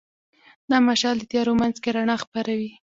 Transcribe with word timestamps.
دا 0.69 0.77
مشال 0.87 1.15
د 1.19 1.23
تیارو 1.31 1.53
منځ 1.61 1.75
کې 1.83 1.89
رڼا 1.97 2.15
خپروي. 2.23 2.71